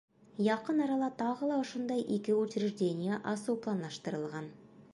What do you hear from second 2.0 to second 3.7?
ике учреждение асыу